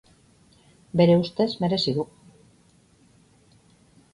[1.01, 2.07] Bere ustez, merezi du.